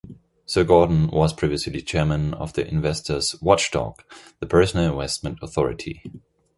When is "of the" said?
2.33-2.67